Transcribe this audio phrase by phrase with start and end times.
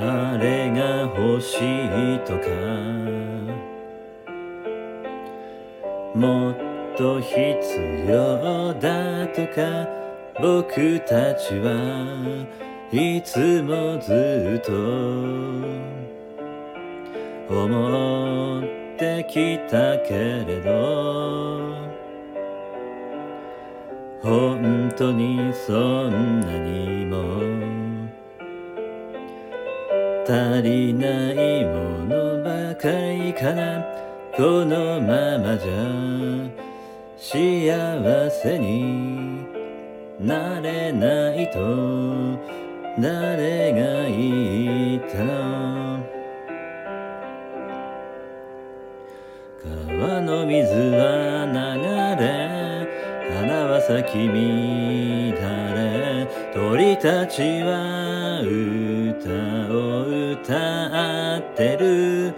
[0.00, 2.46] あれが欲しいとか。
[6.14, 6.56] もっ
[6.96, 7.36] と必
[8.08, 9.88] 要だとか。
[10.40, 11.74] 僕たちは
[12.92, 14.72] いつもずっと。
[17.50, 18.62] 思っ
[18.96, 21.76] てきたけれど。
[24.22, 27.47] 本当にそんなにも。
[30.28, 33.82] 足りないものばかりかな。
[34.36, 35.72] このままじゃ
[37.16, 39.46] 幸せに
[40.20, 41.58] なれないと
[43.00, 46.04] 誰が言ったの。
[49.96, 51.56] 川の水は流
[52.22, 52.22] れ
[53.32, 54.34] 花は咲き乱
[55.74, 58.87] れ鳥たちは歌
[59.20, 60.02] 歌を
[60.32, 62.34] 歌ってる。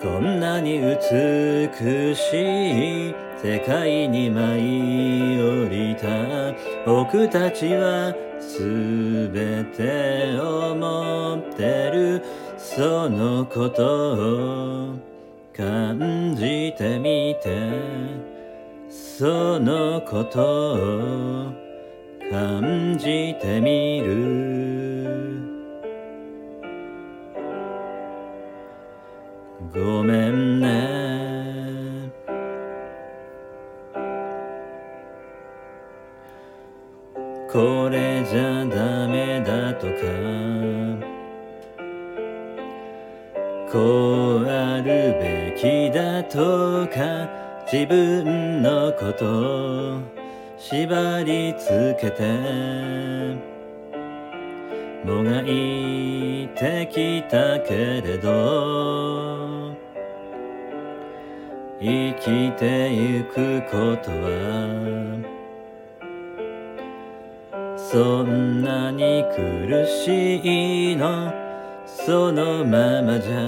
[0.00, 6.54] こんなに美しい世界に舞い降りた
[6.86, 12.22] 僕たちはすべて思ってる。
[12.56, 14.94] そのことを
[15.56, 18.18] 感じてみて。
[19.18, 21.52] そのことを
[22.30, 25.47] 感じてみる。
[29.74, 32.10] ごめんね。
[37.50, 39.92] これじゃダメだとか。
[43.70, 44.84] こうある
[45.20, 47.28] べきだとか。
[47.70, 50.00] 自分のこと
[50.56, 53.57] 縛りつけて。
[55.08, 59.74] もがいてきたけれど
[61.80, 65.18] 生きてゆくことは
[67.78, 71.32] そんなに苦しいの
[71.86, 73.38] そのままじゃ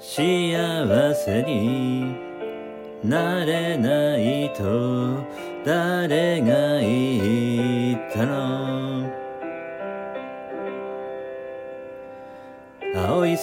[0.00, 2.16] 幸せに
[3.04, 5.24] なれないと
[5.64, 8.95] 誰が言ったの？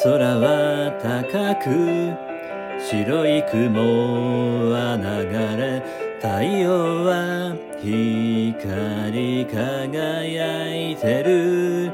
[0.04, 2.12] 空は高く
[2.78, 5.82] 白い雲は流れ
[6.18, 11.90] 太陽は光り輝いてる。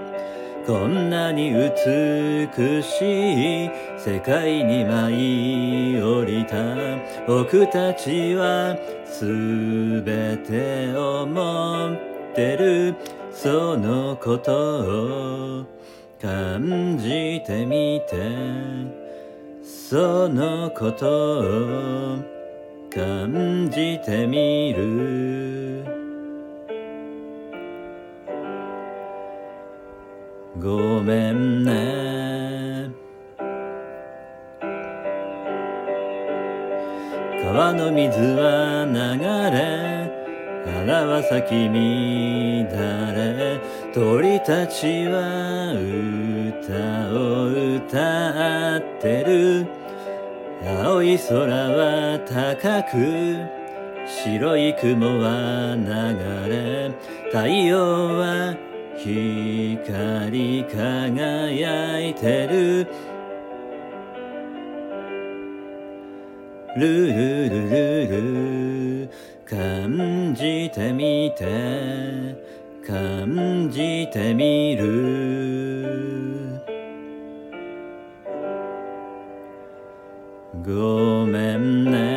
[0.66, 3.69] こんなに美しい
[4.00, 6.56] 世界に舞い降りた
[7.28, 8.75] 僕たちは
[9.06, 12.96] すべて思ってる。
[13.31, 15.66] そのことを
[16.22, 19.00] 感じてみて。
[19.63, 22.18] そのことを
[22.94, 25.84] 感じてみる。
[30.62, 32.91] ごめんね。
[37.41, 39.00] 川の水は流
[39.57, 40.12] れ
[40.66, 42.68] 花は咲き乱
[43.16, 43.59] れ。
[43.94, 49.66] 鳥たちは歌を歌ってる。
[50.63, 53.38] 青い空は高く
[54.05, 55.88] 白い雲は流
[56.50, 56.91] れ
[57.31, 57.79] 太陽
[58.17, 58.55] は
[58.97, 62.88] 光り輝いてる。
[66.77, 68.07] ルルルル
[69.06, 69.09] ル
[69.45, 72.49] 感じてみて。
[72.89, 76.59] 感じてみる。
[80.65, 82.08] ごめんね。